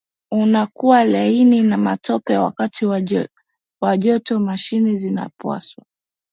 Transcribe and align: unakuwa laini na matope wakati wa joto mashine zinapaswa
unakuwa 0.31 1.03
laini 1.03 1.61
na 1.61 1.77
matope 1.77 2.37
wakati 2.37 2.85
wa 3.81 3.97
joto 3.97 4.39
mashine 4.39 4.95
zinapaswa 4.95 5.85